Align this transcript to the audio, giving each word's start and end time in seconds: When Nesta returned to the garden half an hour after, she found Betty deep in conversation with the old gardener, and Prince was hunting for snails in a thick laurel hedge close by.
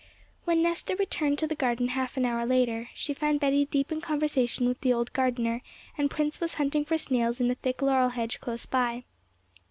When 0.45 0.63
Nesta 0.63 0.95
returned 0.95 1.37
to 1.37 1.47
the 1.47 1.53
garden 1.53 1.89
half 1.89 2.17
an 2.17 2.25
hour 2.25 2.39
after, 2.39 2.89
she 2.95 3.13
found 3.13 3.39
Betty 3.39 3.65
deep 3.67 3.91
in 3.91 4.01
conversation 4.01 4.67
with 4.67 4.81
the 4.81 4.91
old 4.91 5.13
gardener, 5.13 5.61
and 5.95 6.09
Prince 6.09 6.39
was 6.41 6.55
hunting 6.55 6.83
for 6.85 6.97
snails 6.97 7.39
in 7.39 7.51
a 7.51 7.53
thick 7.53 7.83
laurel 7.83 8.09
hedge 8.09 8.41
close 8.41 8.65
by. 8.65 9.03